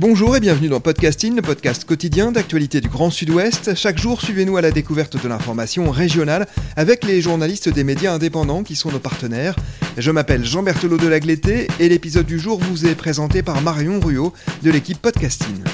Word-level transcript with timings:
Bonjour 0.00 0.34
et 0.34 0.40
bienvenue 0.40 0.68
dans 0.68 0.80
Podcasting, 0.80 1.36
le 1.36 1.42
podcast 1.42 1.84
quotidien 1.84 2.32
d'actualité 2.32 2.80
du 2.80 2.88
Grand 2.88 3.10
Sud-Ouest. 3.10 3.74
Chaque 3.74 3.98
jour, 3.98 4.22
suivez-nous 4.22 4.56
à 4.56 4.62
la 4.62 4.70
découverte 4.70 5.22
de 5.22 5.28
l'information 5.28 5.90
régionale 5.90 6.46
avec 6.74 7.04
les 7.04 7.20
journalistes 7.20 7.68
des 7.68 7.84
médias 7.84 8.14
indépendants 8.14 8.62
qui 8.62 8.76
sont 8.76 8.90
nos 8.90 8.98
partenaires. 8.98 9.56
Je 9.98 10.10
m'appelle 10.10 10.42
Jean 10.42 10.62
Berthelot 10.62 10.96
de 10.96 11.06
Lagleté 11.06 11.68
et 11.78 11.90
l'épisode 11.90 12.24
du 12.24 12.38
jour 12.38 12.58
vous 12.58 12.86
est 12.86 12.94
présenté 12.94 13.42
par 13.42 13.60
Marion 13.60 14.00
Ruot 14.00 14.32
de 14.62 14.70
l'équipe 14.70 15.02
Podcasting. 15.02 15.64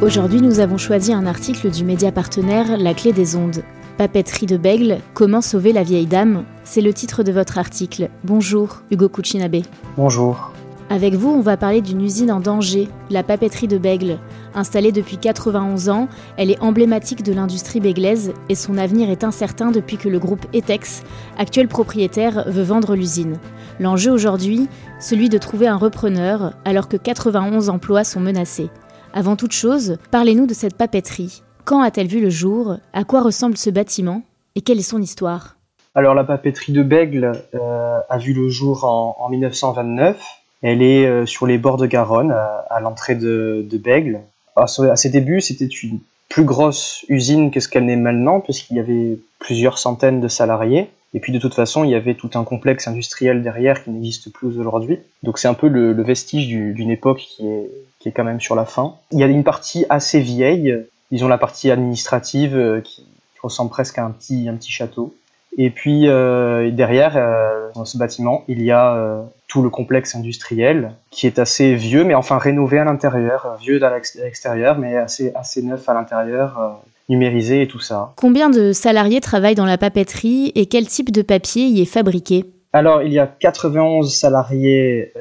Aujourd'hui, 0.00 0.40
nous 0.40 0.60
avons 0.60 0.78
choisi 0.78 1.12
un 1.12 1.26
article 1.26 1.72
du 1.72 1.82
média 1.82 2.12
partenaire 2.12 2.76
La 2.76 2.94
Clé 2.94 3.12
des 3.12 3.34
Ondes. 3.34 3.64
Papeterie 3.98 4.46
de 4.46 4.56
Bègle, 4.56 5.00
comment 5.12 5.42
sauver 5.42 5.72
la 5.72 5.82
vieille 5.82 6.06
dame 6.06 6.44
C'est 6.64 6.80
le 6.80 6.94
titre 6.94 7.22
de 7.22 7.30
votre 7.30 7.58
article. 7.58 8.08
Bonjour, 8.24 8.80
Hugo 8.90 9.10
Kuchinabe. 9.10 9.62
Bonjour. 9.98 10.50
Avec 10.88 11.14
vous, 11.14 11.28
on 11.28 11.40
va 11.40 11.58
parler 11.58 11.82
d'une 11.82 12.00
usine 12.00 12.32
en 12.32 12.40
danger, 12.40 12.88
la 13.10 13.22
papeterie 13.22 13.68
de 13.68 13.76
Bègle. 13.76 14.18
Installée 14.54 14.92
depuis 14.92 15.18
91 15.18 15.90
ans, 15.90 16.08
elle 16.38 16.50
est 16.50 16.60
emblématique 16.60 17.22
de 17.22 17.34
l'industrie 17.34 17.80
béglaise 17.80 18.32
et 18.48 18.54
son 18.54 18.78
avenir 18.78 19.10
est 19.10 19.24
incertain 19.24 19.70
depuis 19.70 19.98
que 19.98 20.08
le 20.08 20.18
groupe 20.18 20.46
Etex, 20.54 21.02
actuel 21.38 21.68
propriétaire, 21.68 22.44
veut 22.46 22.62
vendre 22.62 22.94
l'usine. 22.94 23.38
L'enjeu 23.78 24.10
aujourd'hui, 24.10 24.68
celui 25.00 25.28
de 25.28 25.38
trouver 25.38 25.68
un 25.68 25.76
repreneur 25.76 26.54
alors 26.64 26.88
que 26.88 26.96
91 26.96 27.68
emplois 27.68 28.04
sont 28.04 28.20
menacés. 28.20 28.70
Avant 29.12 29.36
toute 29.36 29.52
chose, 29.52 29.98
parlez-nous 30.10 30.46
de 30.46 30.54
cette 30.54 30.76
papeterie. 30.76 31.42
Quand 31.64 31.80
a-t-elle 31.80 32.08
vu 32.08 32.20
le 32.20 32.30
jour? 32.30 32.76
À 32.92 33.04
quoi 33.04 33.22
ressemble 33.22 33.56
ce 33.56 33.70
bâtiment? 33.70 34.22
Et 34.56 34.62
quelle 34.62 34.80
est 34.80 34.82
son 34.82 35.00
histoire? 35.00 35.56
Alors 35.94 36.14
la 36.14 36.24
papeterie 36.24 36.72
de 36.72 36.82
Bègle 36.82 37.32
euh, 37.54 38.00
a 38.08 38.18
vu 38.18 38.32
le 38.32 38.48
jour 38.48 38.84
en, 38.84 39.28
1929. 39.28 40.20
Elle 40.62 40.82
est 40.82 41.06
euh, 41.06 41.24
sur 41.24 41.46
les 41.46 41.58
bords 41.58 41.76
de 41.76 41.86
Garonne, 41.86 42.32
à, 42.32 42.80
l'entrée 42.80 43.14
de, 43.14 43.64
de 43.68 43.78
Bègle. 43.78 44.20
À, 44.56 44.66
ses 44.66 45.10
débuts, 45.10 45.40
c'était 45.40 45.66
une 45.66 46.00
plus 46.28 46.44
grosse 46.44 47.04
usine 47.08 47.52
que 47.52 47.60
ce 47.60 47.68
qu'elle 47.68 47.84
n'est 47.84 47.96
maintenant, 47.96 48.40
puisqu'il 48.40 48.76
y 48.76 48.80
avait 48.80 49.18
plusieurs 49.38 49.78
centaines 49.78 50.20
de 50.20 50.28
salariés. 50.28 50.90
Et 51.14 51.20
puis 51.20 51.32
de 51.32 51.38
toute 51.38 51.54
façon, 51.54 51.84
il 51.84 51.90
y 51.90 51.94
avait 51.94 52.14
tout 52.14 52.30
un 52.34 52.42
complexe 52.42 52.88
industriel 52.88 53.42
derrière 53.42 53.84
qui 53.84 53.90
n'existe 53.90 54.32
plus 54.32 54.58
aujourd'hui. 54.58 54.98
Donc 55.22 55.38
c'est 55.38 55.48
un 55.48 55.54
peu 55.54 55.68
le, 55.68 56.02
vestige 56.02 56.48
d'une 56.48 56.90
époque 56.90 57.18
qui 57.18 57.46
est, 57.46 57.70
qui 58.00 58.08
est 58.08 58.12
quand 58.12 58.24
même 58.24 58.40
sur 58.40 58.56
la 58.56 58.64
fin. 58.64 58.96
Il 59.12 59.20
y 59.20 59.22
a 59.22 59.26
une 59.26 59.44
partie 59.44 59.84
assez 59.90 60.20
vieille, 60.20 60.74
disons 61.12 61.28
la 61.28 61.38
partie 61.38 61.70
administrative 61.70 62.56
euh, 62.56 62.80
qui, 62.80 63.06
ressemble 63.42 63.70
presque 63.70 63.98
à 63.98 64.04
un 64.04 64.10
petit, 64.10 64.48
un 64.48 64.54
petit 64.54 64.70
château. 64.70 65.14
Et 65.58 65.70
puis 65.70 66.08
euh, 66.08 66.70
derrière, 66.70 67.16
euh, 67.16 67.68
dans 67.74 67.84
ce 67.84 67.98
bâtiment, 67.98 68.44
il 68.48 68.62
y 68.62 68.70
a 68.70 68.94
euh, 68.94 69.22
tout 69.48 69.62
le 69.62 69.68
complexe 69.68 70.14
industriel 70.14 70.92
qui 71.10 71.26
est 71.26 71.38
assez 71.38 71.74
vieux, 71.74 72.04
mais 72.04 72.14
enfin 72.14 72.38
rénové 72.38 72.78
à 72.78 72.84
l'intérieur, 72.84 73.58
vieux 73.60 73.82
à 73.84 73.94
l'extérieur, 73.94 74.78
mais 74.78 74.96
assez, 74.96 75.32
assez 75.34 75.62
neuf 75.62 75.88
à 75.88 75.94
l'intérieur, 75.94 76.80
numérisé 77.10 77.62
et 77.62 77.68
tout 77.68 77.80
ça. 77.80 78.12
Combien 78.16 78.48
de 78.48 78.72
salariés 78.72 79.20
travaillent 79.20 79.54
dans 79.54 79.66
la 79.66 79.76
papeterie 79.76 80.52
et 80.54 80.66
quel 80.66 80.86
type 80.86 81.12
de 81.12 81.20
papier 81.20 81.64
y 81.66 81.82
est 81.82 81.86
fabriqué? 81.86 82.46
Alors, 82.72 83.02
il 83.02 83.12
y 83.12 83.18
a 83.18 83.26
91 83.26 84.10
salariés 84.14 85.12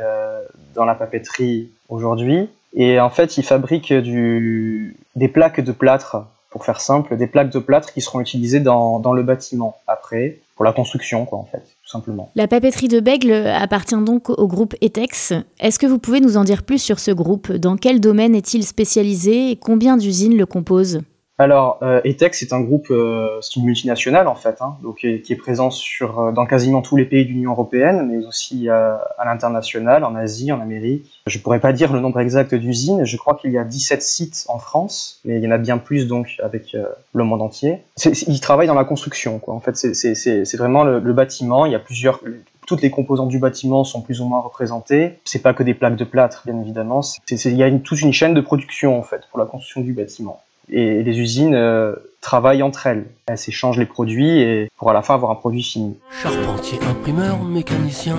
dans 0.73 0.85
la 0.85 0.95
papeterie 0.95 1.69
aujourd'hui. 1.89 2.47
Et 2.73 2.99
en 2.99 3.09
fait, 3.09 3.37
ils 3.37 3.43
fabriquent 3.43 3.93
du, 3.93 4.95
des 5.15 5.27
plaques 5.27 5.59
de 5.61 5.71
plâtre, 5.71 6.25
pour 6.49 6.65
faire 6.65 6.81
simple, 6.81 7.15
des 7.17 7.27
plaques 7.27 7.51
de 7.51 7.59
plâtre 7.59 7.93
qui 7.93 8.01
seront 8.01 8.19
utilisées 8.19 8.59
dans, 8.59 8.99
dans 8.99 9.13
le 9.13 9.23
bâtiment 9.23 9.77
après, 9.87 10.39
pour 10.55 10.65
la 10.65 10.73
construction, 10.73 11.25
quoi, 11.25 11.39
en 11.39 11.45
fait, 11.45 11.59
tout 11.59 11.89
simplement. 11.89 12.29
La 12.35 12.47
papeterie 12.47 12.87
de 12.87 12.99
Bègle 12.99 13.31
appartient 13.31 13.95
donc 13.95 14.29
au 14.29 14.47
groupe 14.47 14.75
ETEX. 14.81 15.33
Est-ce 15.59 15.79
que 15.79 15.87
vous 15.87 15.97
pouvez 15.97 16.19
nous 16.19 16.37
en 16.37 16.43
dire 16.43 16.63
plus 16.63 16.79
sur 16.79 16.99
ce 16.99 17.11
groupe? 17.11 17.51
Dans 17.51 17.77
quel 17.77 17.99
domaine 17.99 18.35
est-il 18.35 18.63
spécialisé 18.63 19.51
et 19.51 19.55
combien 19.55 19.97
d'usines 19.97 20.37
le 20.37 20.45
composent? 20.45 21.01
Alors, 21.41 21.79
euh, 21.81 22.01
ETEX 22.03 22.39
c'est 22.39 22.53
un 22.53 22.61
groupe, 22.61 22.91
euh, 22.91 23.39
c'est 23.41 23.55
une 23.55 23.65
multinationale 23.65 24.27
en 24.27 24.35
fait, 24.35 24.61
hein, 24.61 24.77
donc 24.83 24.97
qui 24.97 25.07
est, 25.07 25.35
présent 25.35 25.69
euh, 26.01 26.31
dans 26.31 26.45
quasiment 26.45 26.83
tous 26.83 26.97
les 26.97 27.05
pays 27.05 27.25
de 27.25 27.29
l'Union 27.29 27.51
européenne, 27.51 28.07
mais 28.07 28.23
aussi 28.23 28.69
à 28.69 29.01
l'international, 29.25 30.03
en 30.03 30.13
Asie, 30.13 30.51
en 30.51 30.61
Amérique. 30.61 31.21
Je 31.25 31.39
pourrais 31.39 31.59
pas 31.59 31.73
dire 31.73 31.93
le 31.93 31.99
nombre 31.99 32.19
exact 32.19 32.53
d'usines. 32.53 33.05
Je 33.05 33.17
crois 33.17 33.35
qu'il 33.35 33.51
y 33.51 33.57
a 33.57 33.63
17 33.63 34.03
sites 34.03 34.45
en 34.49 34.59
France, 34.59 35.19
mais 35.25 35.37
il 35.37 35.43
y 35.43 35.47
en 35.47 35.51
a 35.51 35.57
bien 35.57 35.79
plus 35.79 36.07
donc 36.07 36.35
avec 36.43 36.75
le 37.13 37.23
monde 37.23 37.41
entier. 37.41 37.79
Ils 38.05 38.39
travaillent 38.39 38.67
dans 38.67 38.75
la 38.75 38.85
construction, 38.85 39.39
quoi. 39.39 39.55
En 39.55 39.59
fait, 39.59 39.75
c'est 39.75 40.57
vraiment 40.57 40.83
le, 40.83 41.13
bâtiment. 41.13 41.65
Il 41.65 41.71
y 41.71 41.75
a 41.75 41.79
plusieurs 41.79 42.21
toutes 42.67 42.83
les 42.83 42.91
composantes 42.91 43.29
du 43.29 43.39
bâtiment 43.39 43.83
sont 43.83 44.01
plus 44.01 44.21
ou 44.21 44.25
moins 44.25 44.39
représentées. 44.39 45.19
C'est 45.25 45.41
pas 45.41 45.53
que 45.53 45.63
des 45.63 45.73
plaques 45.73 45.95
de 45.95 46.05
plâtre, 46.05 46.43
bien 46.45 46.59
évidemment. 46.61 47.01
il 47.29 47.55
y 47.55 47.63
a 47.63 47.71
toute 47.79 48.01
une 48.01 48.13
chaîne 48.13 48.33
de 48.33 48.41
production 48.41 48.97
en 48.97 49.01
fait 49.01 49.21
pour 49.29 49.39
la 49.39 49.45
construction 49.45 49.81
du 49.81 49.93
bâtiment 49.93 50.39
et 50.69 51.03
les 51.03 51.19
usines 51.19 51.55
euh, 51.55 51.95
travaillent 52.21 52.63
entre 52.63 52.87
elles. 52.87 53.07
Elles 53.27 53.37
s'échangent 53.37 53.79
les 53.79 53.85
produits 53.85 54.39
et 54.39 54.69
pour 54.77 54.89
à 54.89 54.93
la 54.93 55.01
fin 55.01 55.15
avoir 55.15 55.31
un 55.31 55.35
produit 55.35 55.63
fini. 55.63 55.97
Charpentier, 56.21 56.79
imprimeur, 56.89 57.43
mécanicien, 57.43 58.17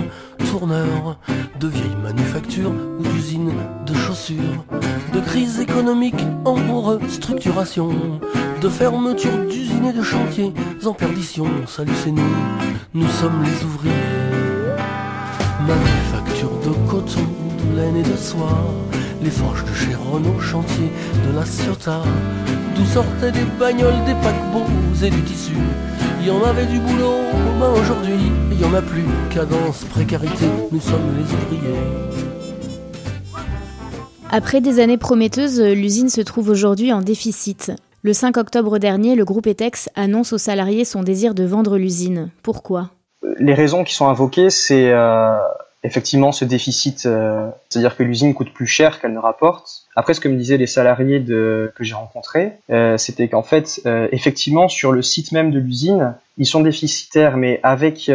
tourneur, 0.50 1.18
de 1.58 1.68
vieilles 1.68 1.96
manufactures 2.02 2.72
ou 2.98 3.02
d'usines 3.02 3.52
de 3.86 3.94
chaussures, 3.94 4.64
de 5.12 5.20
crise 5.20 5.60
économique 5.60 6.20
en 6.44 6.80
restructuration, 6.80 8.20
de 8.60 8.68
fermeture 8.68 9.46
d'usines 9.46 9.86
et 9.86 9.92
de 9.92 10.02
chantiers 10.02 10.52
en 10.84 10.92
perdition. 10.92 11.46
Salut, 11.66 11.92
c'est 12.02 12.10
nous, 12.10 12.22
nous 12.94 13.08
sommes 13.08 13.42
les 13.42 13.64
ouvriers. 13.64 13.92
Manufacture 15.66 16.50
de 16.58 16.90
coton, 16.90 17.20
de 17.70 17.76
laine 17.76 17.96
et 17.96 18.02
de 18.02 18.16
soie 18.16 18.58
les 19.22 19.30
forges 19.30 19.64
de 19.64 19.72
Chéron 19.72 20.20
au 20.36 20.40
chantier 20.40 20.90
de 21.26 21.36
la 21.36 21.44
Ciotat, 21.44 22.02
d'où 22.74 22.84
sortaient 22.84 23.30
des 23.30 23.44
bagnoles, 23.58 24.04
des 24.04 24.14
paquebots 24.14 24.66
et 25.04 25.10
du 25.10 25.22
tissu. 25.22 25.52
Il 26.20 26.26
y 26.26 26.30
en 26.30 26.42
avait 26.42 26.66
du 26.66 26.78
boulot, 26.78 27.22
ben 27.60 27.70
aujourd'hui, 27.70 28.32
il 28.50 28.60
y 28.60 28.64
en 28.64 28.74
a 28.74 28.82
plus. 28.82 29.04
Cadence, 29.30 29.84
précarité, 29.84 30.46
nous 30.70 30.80
sommes 30.80 31.16
les 31.16 31.56
ouvriers. 31.56 31.78
Après 34.30 34.60
des 34.60 34.80
années 34.80 34.98
prometteuses, 34.98 35.60
l'usine 35.60 36.08
se 36.08 36.20
trouve 36.20 36.48
aujourd'hui 36.48 36.92
en 36.92 37.02
déficit. 37.02 37.72
Le 38.02 38.12
5 38.12 38.36
octobre 38.36 38.78
dernier, 38.78 39.14
le 39.14 39.24
groupe 39.24 39.46
ETEX 39.46 39.88
annonce 39.94 40.32
aux 40.32 40.38
salariés 40.38 40.84
son 40.84 41.02
désir 41.02 41.34
de 41.34 41.44
vendre 41.44 41.76
l'usine. 41.76 42.30
Pourquoi? 42.42 42.90
Les 43.38 43.54
raisons 43.54 43.84
qui 43.84 43.94
sont 43.94 44.08
invoquées, 44.08 44.50
c'est 44.50 44.90
euh, 44.90 45.36
effectivement 45.84 46.32
ce 46.32 46.44
déficit, 46.44 47.06
euh, 47.06 47.48
c'est-à-dire 47.68 47.96
que 47.96 48.02
l'usine 48.02 48.34
coûte 48.34 48.52
plus 48.52 48.66
cher 48.66 49.00
qu'elle 49.00 49.12
ne 49.12 49.18
rapporte. 49.18 49.82
Après, 49.96 50.14
ce 50.14 50.20
que 50.20 50.28
me 50.28 50.36
disaient 50.36 50.56
les 50.56 50.66
salariés 50.66 51.20
de, 51.20 51.72
que 51.76 51.84
j'ai 51.84 51.94
rencontrés, 51.94 52.52
euh, 52.70 52.96
c'était 52.96 53.28
qu'en 53.28 53.42
fait, 53.42 53.80
euh, 53.86 54.08
effectivement, 54.12 54.68
sur 54.68 54.92
le 54.92 55.02
site 55.02 55.32
même 55.32 55.50
de 55.50 55.58
l'usine, 55.58 56.14
ils 56.38 56.46
sont 56.46 56.60
déficitaires, 56.60 57.36
mais 57.36 57.60
avec 57.62 58.10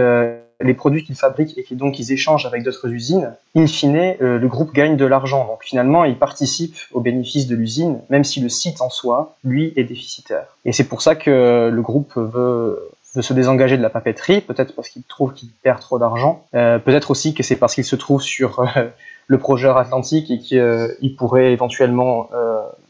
les 0.60 0.74
produits 0.74 1.04
qu'ils 1.04 1.16
fabriquent 1.16 1.56
et 1.56 1.64
qui 1.64 1.76
donc 1.76 2.00
ils 2.00 2.12
échangent 2.12 2.48
avec 2.48 2.64
d'autres 2.64 2.90
usines, 2.90 3.32
in 3.56 3.68
fine, 3.68 4.16
le 4.20 4.48
groupe 4.48 4.74
gagne 4.74 4.98
de 4.98 5.06
l'argent. 5.06 5.46
Donc 5.46 5.64
finalement, 5.64 6.04
ils 6.04 6.18
participent 6.18 6.78
aux 6.94 7.00
bénéfices 7.00 7.46
de 7.46 7.56
l'usine, 7.56 8.00
même 8.10 8.24
si 8.24 8.40
le 8.40 8.50
site 8.50 8.82
en 8.82 8.90
soi, 8.90 9.36
lui, 9.44 9.72
est 9.76 9.84
déficitaire. 9.84 10.58
Et 10.66 10.72
c'est 10.72 10.86
pour 10.86 11.04
ça 11.04 11.14
que 11.16 11.70
le 11.72 11.82
groupe 11.84 12.14
veut 12.16 12.90
de 13.18 13.24
se 13.24 13.34
désengager 13.34 13.78
de 13.78 13.82
la 13.82 13.90
papeterie, 13.90 14.42
peut-être 14.42 14.76
parce 14.76 14.90
qu'il 14.90 15.02
trouve 15.02 15.34
qu'il 15.34 15.50
perd 15.64 15.80
trop 15.80 15.98
d'argent, 15.98 16.46
euh, 16.54 16.78
peut-être 16.78 17.10
aussi 17.10 17.34
que 17.34 17.42
c'est 17.42 17.56
parce 17.56 17.74
qu'il 17.74 17.84
se 17.84 17.96
trouve 17.96 18.22
sur 18.22 18.60
euh, 18.60 18.66
le 19.28 19.40
projet 19.40 19.68
Atlantique 19.68 20.30
et 20.30 20.38
qu'il 20.38 20.60
euh, 20.60 20.88
pourrait 21.18 21.52
éventuellement 21.52 22.30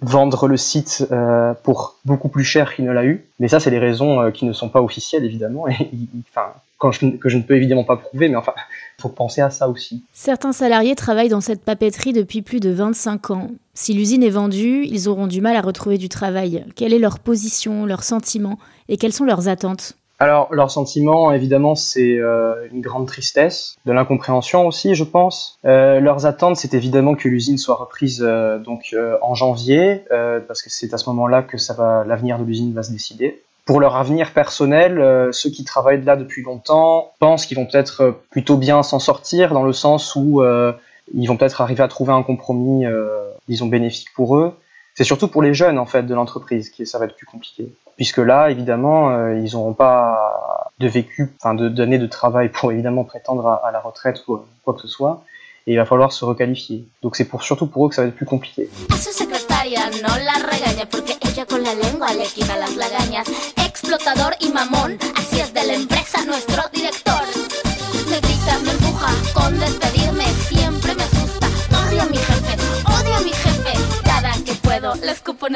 vendre 0.01 0.47
le 0.47 0.57
site 0.57 1.07
pour 1.63 1.95
beaucoup 2.05 2.27
plus 2.27 2.43
cher 2.43 2.75
qu'il 2.75 2.85
ne 2.85 2.91
l'a 2.91 3.05
eu. 3.05 3.25
Mais 3.39 3.47
ça, 3.47 3.59
c'est 3.59 3.71
des 3.71 3.79
raisons 3.79 4.31
qui 4.31 4.45
ne 4.45 4.53
sont 4.53 4.69
pas 4.69 4.81
officielles, 4.81 5.25
évidemment, 5.25 5.67
et 5.67 5.89
enfin, 6.29 6.51
que 6.79 6.91
je 7.29 7.37
ne 7.37 7.41
peux 7.41 7.55
évidemment 7.55 7.85
pas 7.85 7.95
prouver, 7.95 8.27
mais 8.27 8.35
enfin, 8.35 8.53
faut 8.99 9.09
penser 9.09 9.41
à 9.41 9.49
ça 9.49 9.69
aussi. 9.69 10.03
Certains 10.13 10.51
salariés 10.51 10.93
travaillent 10.93 11.29
dans 11.29 11.41
cette 11.41 11.63
papeterie 11.63 12.13
depuis 12.13 12.41
plus 12.41 12.59
de 12.59 12.69
25 12.69 13.31
ans. 13.31 13.47
Si 13.73 13.93
l'usine 13.93 14.23
est 14.23 14.29
vendue, 14.29 14.85
ils 14.85 15.07
auront 15.07 15.27
du 15.27 15.41
mal 15.41 15.55
à 15.55 15.61
retrouver 15.61 15.97
du 15.97 16.09
travail. 16.09 16.65
Quelle 16.75 16.93
est 16.93 16.99
leur 16.99 17.17
position, 17.17 17.85
leurs 17.85 18.03
sentiments 18.03 18.59
et 18.89 18.97
quelles 18.97 19.13
sont 19.13 19.25
leurs 19.25 19.47
attentes? 19.47 19.95
Alors, 20.19 20.51
leur 20.51 20.71
sentiment, 20.71 21.31
évidemment, 21.31 21.75
c'est 21.75 22.17
euh, 22.17 22.55
une 22.71 22.81
grande 22.81 23.07
tristesse, 23.07 23.75
de 23.85 23.91
l'incompréhension 23.91 24.65
aussi, 24.65 24.95
je 24.95 25.03
pense. 25.03 25.59
Euh, 25.63 25.99
leurs 25.99 26.25
attentes, 26.25 26.57
c'est 26.57 26.73
évidemment 26.73 27.13
que 27.13 27.27
l'usine 27.27 27.59
soit 27.59 27.75
reprise 27.75 28.23
euh, 28.25 28.57
donc 28.57 28.95
en 29.21 29.35
janvier, 29.35 30.03
parce 30.47 30.61
que 30.61 30.69
c'est 30.69 30.93
à 30.93 30.97
ce 30.97 31.09
moment-là 31.09 31.43
que 31.43 31.57
ça 31.57 31.73
va, 31.73 32.03
l'avenir 32.05 32.39
de 32.39 32.43
l'usine 32.43 32.73
va 32.73 32.83
se 32.83 32.91
décider. 32.91 33.43
Pour 33.65 33.79
leur 33.79 33.95
avenir 33.95 34.31
personnel, 34.31 35.29
ceux 35.33 35.49
qui 35.49 35.65
travaillent 35.65 36.03
là 36.03 36.15
depuis 36.15 36.41
longtemps 36.41 37.11
pensent 37.19 37.45
qu'ils 37.45 37.57
vont 37.57 37.65
peut-être 37.65 38.15
plutôt 38.31 38.55
bien 38.55 38.81
s'en 38.81 38.99
sortir, 38.99 39.53
dans 39.53 39.63
le 39.63 39.73
sens 39.73 40.15
où 40.15 40.41
ils 41.13 41.27
vont 41.27 41.35
peut-être 41.35 41.61
arriver 41.61 41.83
à 41.83 41.87
trouver 41.89 42.13
un 42.13 42.23
compromis, 42.23 42.85
disons, 43.49 43.67
bénéfique 43.67 44.13
pour 44.15 44.37
eux. 44.37 44.53
C'est 44.97 45.03
surtout 45.03 45.27
pour 45.27 45.43
les 45.43 45.53
jeunes 45.53 45.77
en 45.77 45.85
fait 45.85 46.01
de 46.01 46.15
l'entreprise 46.15 46.71
que 46.71 46.83
ça 46.83 46.97
va 46.97 47.05
être 47.05 47.15
plus 47.15 47.27
compliqué, 47.27 47.71
puisque 47.97 48.17
là 48.17 48.49
évidemment 48.49 49.11
euh, 49.11 49.37
ils 49.37 49.53
n'auront 49.53 49.75
pas 49.75 50.71
de 50.79 50.87
vécu, 50.87 51.35
enfin 51.39 51.53
de 51.53 51.69
d'années 51.69 51.99
de 51.99 52.07
travail 52.07 52.49
pour 52.49 52.71
évidemment 52.71 53.03
prétendre 53.03 53.47
à, 53.63 53.69
la 53.71 53.79
retraite 53.79 54.23
ou 54.27 54.39
quoi 54.63 54.73
que 54.73 54.81
ce 54.81 54.87
soit, 54.87 55.23
et 55.67 55.73
il 55.73 55.77
va 55.77 55.85
falloir 55.85 56.11
se 56.11 56.25
requalifier. 56.25 56.87
Donc 57.03 57.15
c'est 57.15 57.25
pour 57.25 57.43
surtout 57.43 57.67
pour 57.67 57.85
eux 57.85 57.89
que 57.89 57.95
ça 57.95 58.01
va 58.01 58.07
être 58.07 58.15
plus 58.15 58.25
compliqué. 58.25 58.71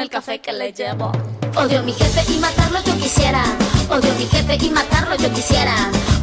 El 0.00 0.08
café 0.08 0.40
que 0.40 0.52
le 0.52 0.72
llevo. 0.72 1.12
Odio 1.56 1.80
a 1.80 1.82
mi 1.82 1.92
jefe 1.92 2.32
y 2.32 2.38
matarlo 2.38 2.78
yo 2.84 2.94
quisiera. 2.96 3.42
Odio 3.90 4.10
a 4.10 4.14
mi 4.14 4.26
jefe 4.26 4.56
y 4.64 4.70
matarlo 4.70 5.16
yo 5.16 5.30
quisiera. 5.32 5.74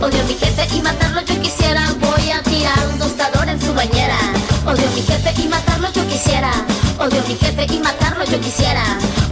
Odio 0.01 0.21
a 0.21 0.24
mi 0.25 0.33
jefe 0.33 0.75
y 0.75 0.81
matarlo 0.81 1.21
yo 1.21 1.42
quisiera. 1.42 1.81
Voy 2.00 2.31
a 2.31 2.42
tirar 2.42 2.80
un 2.92 2.98
tostador 2.98 3.48
en 3.48 3.62
su 3.62 3.74
bañera. 3.74 4.18
Odio 4.66 4.88
a 4.88 4.95
mi 4.95 5.01
jefe 5.01 5.42
y 5.42 5.48
matarlo 5.48 5.88
yo 5.94 6.07
quisiera. 6.07 6.51
Odio 7.00 7.21
a 7.21 7.27
mi 7.27 7.36
jefe 7.36 7.66
y 7.74 7.80
matarlo 7.80 8.25
yo 8.25 8.39
quisiera. 8.39 8.83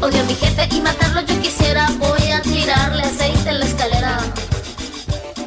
Odio 0.01 0.22
a 0.22 0.24
mi 0.25 0.34
jefe 0.36 0.75
y 0.75 0.81
matarlo 0.81 1.22
yo 1.22 1.42
quisiera. 1.42 1.88
Voy 1.98 2.31
a 2.31 2.42
tirarle 2.42 3.01
aceite 3.01 3.50
en 3.50 3.60
la 3.60 3.66
escalera. 3.66 4.18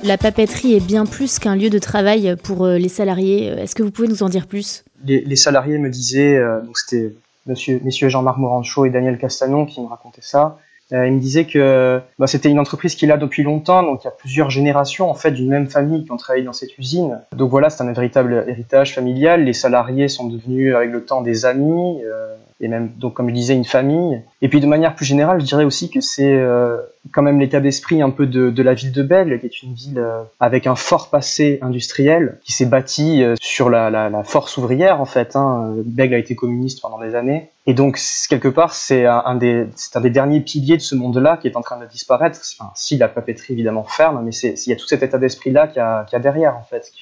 La 0.03 0.19
papeterie 0.19 0.77
est 0.77 0.87
bien 0.87 1.07
plus 1.07 1.39
qu'un 1.39 1.55
lieu 1.55 1.71
de 1.71 1.79
travail 1.79 2.35
pour 2.43 2.65
euh, 2.65 2.79
les 2.79 2.89
salariés. 2.89 3.49
Est-ce 3.49 3.75
que 3.75 3.83
vous 3.83 3.91
pouvez 3.91 4.09
nous 4.09 4.23
en 4.23 4.31
dire 4.31 4.47
plus? 4.47 4.83
Les, 5.05 5.21
les, 5.21 5.37
salariés 5.37 5.79
me 5.79 5.91
disaient, 5.91 6.37
euh, 6.37 6.63
donc 6.63 6.79
c'était 6.79 7.15
monsieur, 7.51 7.81
messieurs 7.85 8.09
Jean-Marc 8.09 8.39
Morancho 8.39 8.87
et 8.87 8.91
Daniel 8.91 9.19
Castanon 9.19 9.67
qui 9.67 9.81
me 9.81 9.87
racontaient 9.87 10.23
ça. 10.23 10.59
Euh, 10.93 11.07
il 11.07 11.13
me 11.13 11.21
disait 11.21 11.45
que 11.45 12.01
bah, 12.19 12.27
c'était 12.27 12.49
une 12.49 12.59
entreprise 12.59 12.95
qu'il 12.97 13.13
a 13.13 13.17
depuis 13.17 13.43
longtemps, 13.43 13.83
donc 13.83 14.03
il 14.03 14.07
y 14.07 14.09
a 14.09 14.13
plusieurs 14.13 14.51
générations 14.51 15.09
en 15.09 15.15
fait 15.15 15.31
d'une 15.31 15.49
même 15.49 15.69
famille 15.69 16.05
qui 16.05 16.11
ont 16.11 16.17
travaillé 16.17 16.45
dans 16.45 16.53
cette 16.53 16.77
usine. 16.79 17.21
Donc 17.37 17.51
voilà, 17.51 17.71
c'est 17.71 17.83
un 17.85 17.93
véritable 17.93 18.45
héritage 18.49 18.95
familial. 18.95 19.45
Les 19.45 19.53
salariés 19.53 20.09
sont 20.09 20.27
devenus 20.27 20.75
avec 20.75 20.91
le 20.91 21.05
temps 21.05 21.21
des 21.21 21.45
amis. 21.45 22.03
Euh, 22.05 22.35
et 22.61 22.69
même 22.69 22.91
donc 22.97 23.15
comme 23.15 23.29
je 23.29 23.35
disais 23.35 23.55
une 23.55 23.65
famille. 23.65 24.23
Et 24.43 24.49
puis 24.49 24.61
de 24.61 24.67
manière 24.67 24.95
plus 24.95 25.07
générale, 25.07 25.41
je 25.41 25.47
dirais 25.47 25.65
aussi 25.65 25.91
que 25.91 26.01
c'est 26.01 26.33
euh, 26.33 26.77
quand 27.13 27.23
même 27.23 27.41
l'état 27.41 27.61
d'esprit 27.61 28.03
un 28.03 28.11
peu 28.11 28.27
de, 28.27 28.51
de, 28.51 28.63
la 28.63 28.75
ville 28.75 28.93
de 28.93 29.03
Bègle, 29.03 29.39
qui 29.41 29.47
est 29.47 29.63
une 29.63 29.75
ville 29.75 29.99
euh, 29.99 30.23
avec 30.39 30.67
un 30.67 30.75
fort 30.75 31.09
passé 31.09 31.59
industriel, 31.63 32.39
qui 32.45 32.53
s'est 32.53 32.67
bâti 32.67 33.23
euh, 33.23 33.35
sur 33.41 33.71
la, 33.71 33.91
la, 33.91 34.11
la, 34.11 34.23
force 34.23 34.57
ouvrière 34.59 35.01
en 35.01 35.07
fait. 35.07 35.35
Hein. 35.35 35.75
Bègle 35.85 36.15
a 36.15 36.19
été 36.19 36.35
communiste 36.37 36.83
pendant 36.83 36.99
des 36.99 37.15
années, 37.15 37.51
et 37.67 37.75
donc 37.75 37.99
quelque 38.29 38.49
part 38.49 38.75
c'est 38.75 39.07
un, 39.07 39.35
des 39.35 39.67
c'est 39.77 39.97
un 39.97 40.01
des 40.01 40.11
derniers 40.11 40.41
piliers 40.41 40.77
de 40.77 40.83
ce 40.83 40.95
monde-là 40.95 41.39
qui 41.39 41.49
est 41.49 41.57
en 41.57 41.63
train 41.63 41.79
de 41.79 41.87
disparaître. 41.87 42.41
Enfin, 42.59 42.71
si 42.75 42.99
la 42.99 43.09
papeterie 43.09 43.55
évidemment 43.55 43.85
ferme, 43.85 44.23
mais 44.25 44.33
il 44.33 44.69
y 44.69 44.73
a 44.73 44.77
tout 44.77 44.87
cet 44.87 45.03
état 45.03 45.19
d'esprit 45.19 45.51
là 45.51 45.67
qu'il 45.67 45.83
y 45.83 46.07
qu'il 46.07 46.13
y 46.13 46.17
a 46.17 46.21
derrière 46.21 46.57
en 46.57 46.65
fait, 46.65 46.93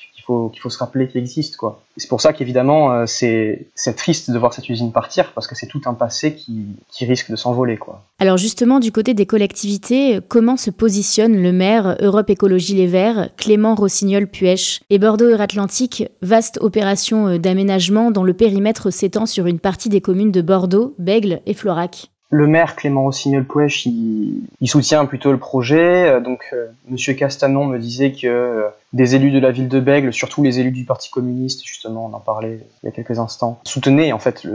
qu'il 0.50 0.60
faut 0.60 0.70
se 0.70 0.78
rappeler 0.78 1.08
qu'il 1.08 1.20
existe 1.20 1.56
quoi. 1.56 1.80
C'est 1.96 2.08
pour 2.08 2.20
ça 2.20 2.32
qu'évidemment 2.32 2.92
euh, 2.92 3.06
c'est 3.06 3.66
c'est 3.74 3.96
triste 3.96 4.30
de 4.30 4.38
voir 4.38 4.52
cette 4.52 4.68
usine 4.68 4.92
partir 4.92 5.32
parce 5.32 5.46
que 5.46 5.54
c'est 5.54 5.66
tout 5.66 5.82
un 5.86 5.94
passé 5.94 6.34
qui, 6.34 6.66
qui 6.90 7.04
risque 7.06 7.30
de 7.30 7.36
s'envoler 7.36 7.76
quoi. 7.76 8.02
Alors 8.20 8.36
justement 8.36 8.80
du 8.80 8.90
côté 8.90 9.14
des 9.14 9.26
collectivités, 9.26 10.18
comment 10.26 10.56
se 10.56 10.72
positionne 10.72 11.40
le 11.40 11.52
maire 11.52 11.96
Europe 12.00 12.30
Écologie 12.30 12.74
Les 12.74 12.88
Verts, 12.88 13.28
Clément 13.36 13.76
Rossignol 13.76 14.26
Puech 14.26 14.80
et 14.90 14.98
Bordeaux 14.98 15.30
Euratlantique, 15.30 16.08
vaste 16.20 16.58
opération 16.60 17.28
euh, 17.28 17.38
d'aménagement 17.38 18.10
dont 18.10 18.24
le 18.24 18.34
périmètre 18.34 18.90
s'étend 18.90 19.24
sur 19.24 19.46
une 19.46 19.60
partie 19.60 19.88
des 19.88 20.00
communes 20.00 20.32
de 20.32 20.42
Bordeaux, 20.42 20.96
Bègle 20.98 21.42
et 21.46 21.54
Florac. 21.54 22.10
Le 22.30 22.48
maire 22.48 22.74
Clément 22.74 23.04
Rossignol 23.04 23.44
Puech, 23.44 23.86
il, 23.86 24.42
il, 24.60 24.68
soutient 24.68 25.06
plutôt 25.06 25.30
le 25.30 25.38
projet. 25.38 26.08
Euh, 26.08 26.20
donc, 26.20 26.52
Monsieur 26.88 27.14
Castanon 27.14 27.66
me 27.66 27.78
disait 27.78 28.10
que 28.10 28.64
des 28.92 29.14
élus 29.14 29.30
de 29.30 29.38
la 29.38 29.50
ville 29.50 29.68
de 29.68 29.80
Bègle, 29.80 30.12
surtout 30.12 30.42
les 30.42 30.60
élus 30.60 30.70
du 30.70 30.84
Parti 30.84 31.10
communiste, 31.10 31.64
justement, 31.64 32.06
on 32.06 32.14
en 32.14 32.20
parlait 32.20 32.60
il 32.82 32.86
y 32.86 32.88
a 32.88 32.92
quelques 32.92 33.18
instants, 33.18 33.60
soutenaient 33.64 34.12
en 34.12 34.18
fait 34.18 34.46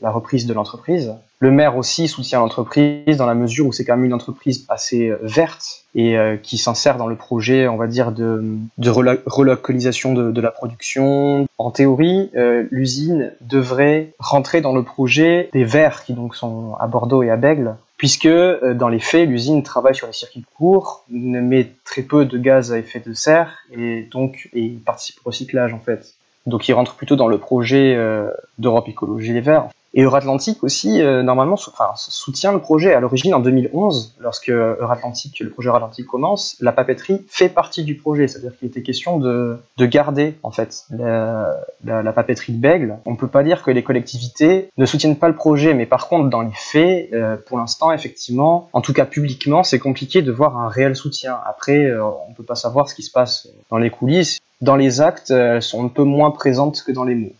la 0.00 0.10
reprise 0.10 0.46
de 0.46 0.52
l'entreprise. 0.54 1.14
Le 1.44 1.50
maire 1.50 1.76
aussi 1.76 2.08
soutient 2.08 2.40
l'entreprise 2.40 3.18
dans 3.18 3.26
la 3.26 3.34
mesure 3.34 3.66
où 3.66 3.72
c'est 3.72 3.84
quand 3.84 3.96
même 3.96 4.06
une 4.06 4.14
entreprise 4.14 4.64
assez 4.70 5.10
euh, 5.10 5.18
verte 5.22 5.84
et 5.94 6.16
euh, 6.16 6.36
qui 6.36 6.56
s'insère 6.56 6.96
dans 6.96 7.06
le 7.06 7.16
projet, 7.16 7.68
on 7.68 7.76
va 7.76 7.86
dire, 7.86 8.12
de, 8.12 8.42
de 8.78 8.90
relocalisation 8.90 10.14
de, 10.14 10.30
de, 10.30 10.40
la 10.40 10.50
production. 10.50 11.46
En 11.58 11.70
théorie, 11.70 12.30
euh, 12.34 12.64
l'usine 12.70 13.32
devrait 13.42 14.14
rentrer 14.18 14.62
dans 14.62 14.74
le 14.74 14.84
projet 14.84 15.50
des 15.52 15.64
verts 15.64 16.04
qui 16.04 16.14
donc 16.14 16.34
sont 16.34 16.76
à 16.80 16.86
Bordeaux 16.86 17.22
et 17.22 17.30
à 17.30 17.36
Bègle 17.36 17.76
puisque 17.96 18.26
euh, 18.26 18.74
dans 18.74 18.88
les 18.88 18.98
faits, 18.98 19.28
l'usine 19.28 19.62
travaille 19.62 19.94
sur 19.94 20.06
les 20.06 20.12
circuits 20.12 20.44
courts, 20.56 21.04
ne 21.10 21.40
met 21.40 21.72
très 21.84 22.02
peu 22.02 22.24
de 22.24 22.38
gaz 22.38 22.72
à 22.72 22.78
effet 22.78 23.00
de 23.00 23.12
serre 23.12 23.58
et 23.72 24.08
donc 24.10 24.48
et 24.52 24.68
participe 24.84 25.18
au 25.24 25.30
recyclage 25.30 25.72
en 25.72 25.80
fait. 25.80 26.14
Donc 26.46 26.68
il 26.68 26.72
rentre 26.72 26.94
plutôt 26.94 27.16
dans 27.16 27.28
le 27.28 27.38
projet 27.38 27.94
euh, 27.94 28.28
d'Europe 28.58 28.88
Écologie 28.88 29.32
Les 29.32 29.40
Verts. 29.40 29.68
Et 29.96 30.02
Euratlantique 30.02 30.64
aussi, 30.64 31.00
euh, 31.00 31.22
normalement, 31.22 31.56
soutient 31.56 32.52
le 32.52 32.58
projet. 32.58 32.94
À 32.94 33.00
l'origine, 33.00 33.32
en 33.32 33.38
2011, 33.38 34.16
lorsque 34.18 34.48
le 34.48 35.48
projet 35.50 35.68
Euratlantique 35.68 36.06
commence, 36.06 36.56
la 36.60 36.72
papeterie 36.72 37.24
fait 37.28 37.48
partie 37.48 37.84
du 37.84 37.94
projet. 37.94 38.26
C'est-à-dire 38.26 38.58
qu'il 38.58 38.66
était 38.66 38.82
question 38.82 39.18
de, 39.18 39.56
de 39.76 39.86
garder, 39.86 40.36
en 40.42 40.50
fait, 40.50 40.86
la, 40.90 42.12
papeterie 42.12 42.54
de 42.54 42.60
Bègle. 42.60 42.98
On 43.06 43.14
peut 43.14 43.28
pas 43.28 43.44
dire 43.44 43.62
que 43.62 43.70
les 43.70 43.84
collectivités 43.84 44.68
ne 44.76 44.84
soutiennent 44.84 45.16
pas 45.16 45.28
le 45.28 45.36
projet, 45.36 45.74
mais 45.74 45.86
par 45.86 46.08
contre, 46.08 46.28
dans 46.28 46.42
les 46.42 46.54
faits, 46.54 47.10
euh, 47.12 47.36
pour 47.36 47.58
l'instant, 47.58 47.92
effectivement, 47.92 48.68
en 48.72 48.80
tout 48.80 48.92
cas 48.92 49.04
publiquement, 49.04 49.62
c'est 49.62 49.78
compliqué 49.78 50.22
de 50.22 50.32
voir 50.32 50.58
un 50.58 50.68
réel 50.68 50.96
soutien. 50.96 51.38
Après, 51.46 51.84
euh, 51.84 52.04
on 52.28 52.32
peut 52.34 52.42
pas 52.42 52.56
savoir 52.56 52.88
ce 52.88 52.96
qui 52.96 53.04
se 53.04 53.12
passe 53.12 53.48
dans 53.70 53.78
les 53.78 53.90
coulisses. 53.90 54.40
Dans 54.60 54.76
les 54.76 55.00
actes, 55.00 55.30
elles 55.30 55.62
sont 55.62 55.84
un 55.84 55.88
peu 55.88 56.02
moins 56.02 56.32
présentes 56.32 56.82
que 56.84 56.90
dans 56.90 57.04
les 57.04 57.14
mots. 57.14 57.32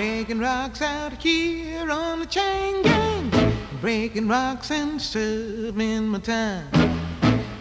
Breaking 0.00 0.38
rocks 0.38 0.80
out 0.80 1.12
here 1.22 1.90
on 1.90 2.20
the 2.20 2.24
chain 2.24 2.80
gang. 2.80 3.30
Breaking 3.82 4.28
rocks 4.28 4.70
and 4.70 4.98
serving 4.98 6.08
my 6.08 6.18
time. 6.20 6.70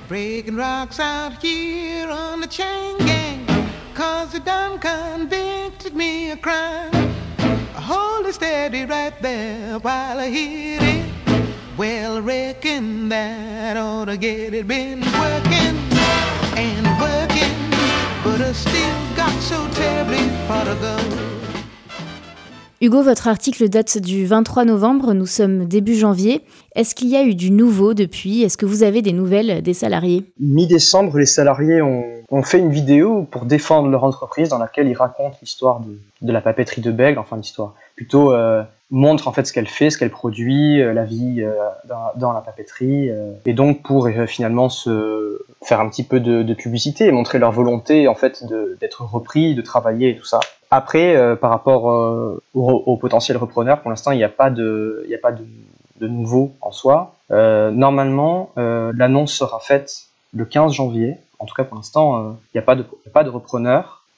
Breaking 0.08 0.56
rocks 0.56 1.02
out 1.02 1.42
here 1.42 2.10
on 2.10 2.40
the 2.40 2.48
chain 2.48 2.98
gang. 3.00 3.46
Cause 3.94 4.32
they 4.32 4.40
done 4.40 4.80
convicted 4.80 5.94
me 5.94 6.32
of 6.32 6.42
crime. 6.42 6.96
I 7.76 7.82
hold 7.82 8.26
it 8.26 8.36
steady 8.36 8.86
right 8.86 9.22
there 9.22 9.78
while 9.80 10.20
I 10.20 10.30
hit 10.30 10.82
it. 10.82 11.12
Well, 11.76 12.16
I 12.16 12.20
reckon 12.22 13.10
that 13.10 13.76
ought 13.76 14.06
to 14.06 14.16
get 14.16 14.54
it. 14.54 14.66
Been 14.66 15.02
working 15.02 15.76
and 16.56 16.86
working, 17.04 17.70
but 18.24 18.40
I 18.40 18.54
still 18.54 19.16
got 19.18 19.38
so 19.42 19.68
terribly 19.72 20.30
far 20.48 20.64
to 20.64 20.76
go. 20.76 21.39
Hugo, 22.82 23.02
votre 23.04 23.28
article 23.28 23.68
date 23.68 23.98
du 23.98 24.26
23 24.26 24.64
novembre, 24.64 25.14
nous 25.14 25.26
sommes 25.26 25.66
début 25.66 25.96
janvier. 25.96 26.46
Est-ce 26.76 26.96
qu'il 26.96 27.10
y 27.10 27.18
a 27.18 27.24
eu 27.24 27.36
du 27.36 27.52
nouveau 27.52 27.94
depuis? 27.94 28.44
Est-ce 28.44 28.56
que 28.56 28.66
vous 28.66 28.84
avez 28.84 29.02
des 29.02 29.12
nouvelles 29.12 29.62
des 29.62 29.74
salariés? 29.74 30.32
Mi-décembre, 30.40 31.18
les 31.18 31.26
salariés 31.26 31.82
ont, 31.82 32.42
fait 32.44 32.60
une 32.60 32.72
vidéo 32.72 33.28
pour 33.30 33.44
défendre 33.44 33.90
leur 33.90 34.06
entreprise 34.06 34.48
dans 34.48 34.60
laquelle 34.60 34.88
ils 34.88 34.96
racontent 34.96 35.36
l'histoire 35.42 35.82
de, 36.22 36.32
la 36.32 36.40
papeterie 36.40 36.80
de 36.80 36.92
Bègle, 36.92 37.20
enfin 37.20 37.36
l'histoire, 37.36 37.74
plutôt 37.98 38.32
euh, 38.32 38.64
montre 38.92 39.28
en 39.28 39.32
fait 39.32 39.46
ce 39.46 39.54
qu'elle 39.54 39.68
fait, 39.68 39.90
ce 39.90 39.98
qu'elle 39.98 40.10
produit, 40.10 40.82
euh, 40.82 40.94
la 40.94 41.06
vie 41.06 41.42
euh, 41.42 41.54
dans, 42.16 42.34
la 42.34 42.42
papeterie, 42.42 43.10
et 43.46 43.54
donc 43.54 43.84
pour 43.84 44.10
finalement 44.28 44.70
se 44.70 45.42
faire 45.64 45.80
un 45.80 45.90
petit 45.90 46.04
peu 46.04 46.20
de, 46.20 46.44
de 46.44 46.54
publicité 46.54 47.06
et 47.06 47.12
montrer 47.12 47.40
leur 47.40 47.52
volonté 47.52 48.08
en 48.08 48.16
fait 48.16 48.44
d'être 48.80 49.04
repris, 49.04 49.56
de 49.56 49.62
travailler 49.62 50.10
et 50.10 50.16
tout 50.16 50.26
ça. 50.26 50.40
Après, 50.72 51.16
euh, 51.16 51.36
par 51.36 51.50
rapport 51.50 51.90
euh, 51.90 52.42
au, 52.54 52.98
potentiel 52.98 53.38
repreneur, 53.38 53.82
pour 53.82 53.90
l'instant, 53.90 54.12
il 54.12 54.18
n'y 54.18 54.24
a 54.24 54.30
pas 54.30 54.52
de, 54.52 55.04
il 55.08 55.16
a 55.16 55.18
pas 55.18 55.32
de, 55.32 55.44
de, 56.00 56.08
nouveau 56.08 56.54
en 56.62 56.72
soi. 56.72 57.16
Euh, 57.32 57.72
normalement, 57.72 58.52
l'annonce 58.56 59.34
sera 59.34 59.60
faite 59.60 60.06
le 60.34 60.46
15 60.46 60.74
janvier. 60.74 61.18
En 61.40 61.46
tout 61.46 61.56
cas, 61.56 61.64
pour 61.64 61.78
l'instant, 61.78 62.38
il 62.54 62.58
n'y 62.58 62.60
a 62.60 62.64
pas 62.64 62.76
de, 62.76 62.86
pas 63.14 63.24
de. 63.24 63.32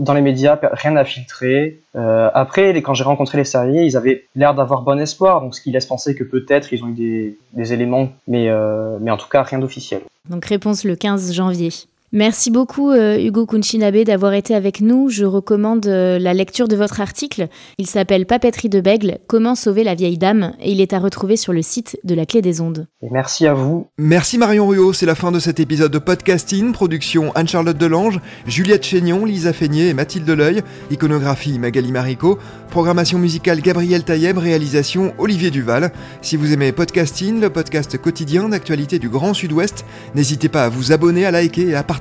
Dans 0.01 0.15
les 0.15 0.21
médias, 0.21 0.57
rien 0.71 0.91
n'a 0.93 1.05
filtré. 1.05 1.79
Euh, 1.95 2.31
après, 2.33 2.75
quand 2.81 2.95
j'ai 2.95 3.03
rencontré 3.03 3.37
les 3.37 3.43
salariés, 3.43 3.83
ils 3.83 3.95
avaient 3.95 4.25
l'air 4.35 4.55
d'avoir 4.55 4.81
bon 4.81 4.99
espoir, 4.99 5.41
donc 5.41 5.53
ce 5.53 5.61
qui 5.61 5.69
laisse 5.69 5.85
penser 5.85 6.15
que 6.15 6.23
peut-être 6.23 6.73
ils 6.73 6.83
ont 6.83 6.87
eu 6.87 7.37
des, 7.53 7.73
éléments, 7.73 8.09
mais, 8.27 8.49
euh, 8.49 8.97
mais 8.99 9.11
en 9.11 9.17
tout 9.17 9.29
cas 9.29 9.43
rien 9.43 9.59
d'officiel. 9.59 10.01
Donc 10.27 10.45
réponse 10.45 10.85
le 10.85 10.95
15 10.95 11.33
janvier. 11.33 11.69
Merci 12.13 12.51
beaucoup 12.51 12.91
euh, 12.91 13.17
Hugo 13.17 13.45
Kunchinabe 13.45 14.03
d'avoir 14.03 14.33
été 14.33 14.53
avec 14.53 14.81
nous. 14.81 15.07
Je 15.07 15.23
recommande 15.23 15.87
euh, 15.87 16.19
la 16.19 16.33
lecture 16.33 16.67
de 16.67 16.75
votre 16.75 16.99
article. 16.99 17.47
Il 17.77 17.87
s'appelle 17.87 18.25
Papeterie 18.25 18.67
de 18.67 18.81
Bègle, 18.81 19.19
comment 19.27 19.55
sauver 19.55 19.85
la 19.85 19.95
vieille 19.95 20.17
dame 20.17 20.51
et 20.59 20.73
il 20.73 20.81
est 20.81 20.91
à 20.91 20.99
retrouver 20.99 21.37
sur 21.37 21.53
le 21.53 21.61
site 21.61 21.97
de 22.03 22.13
la 22.13 22.25
Clé 22.25 22.41
des 22.41 22.59
Ondes. 22.59 22.87
merci 23.11 23.47
à 23.47 23.53
vous. 23.53 23.87
Merci 23.97 24.37
Marion 24.37 24.67
Ruot, 24.67 24.91
c'est 24.91 25.05
la 25.05 25.15
fin 25.15 25.31
de 25.31 25.39
cet 25.39 25.61
épisode 25.61 25.93
de 25.93 25.99
podcasting, 25.99 26.73
production 26.73 27.31
Anne-Charlotte 27.33 27.77
Delange, 27.77 28.19
Juliette 28.45 28.85
Chénion, 28.85 29.23
Lisa 29.23 29.53
Feignet 29.53 29.87
et 29.87 29.93
Mathilde 29.93 30.25
Deleuil, 30.25 30.63
iconographie 30.89 31.59
Magali 31.59 31.93
Marico, 31.93 32.37
programmation 32.71 33.19
musicale 33.19 33.61
Gabriel 33.61 34.03
Taïeb, 34.03 34.37
réalisation 34.37 35.13
Olivier 35.17 35.49
Duval. 35.49 35.93
Si 36.21 36.35
vous 36.35 36.51
aimez 36.51 36.73
podcasting, 36.73 37.39
le 37.39 37.49
podcast 37.49 37.97
quotidien 37.97 38.49
d'actualité 38.49 38.99
du 38.99 39.07
Grand 39.07 39.33
Sud-Ouest, 39.33 39.85
n'hésitez 40.13 40.49
pas 40.49 40.65
à 40.65 40.69
vous 40.69 40.91
abonner, 40.91 41.25
à 41.25 41.31
liker 41.31 41.69
et 41.69 41.75
à 41.75 41.83
partager 41.83 42.00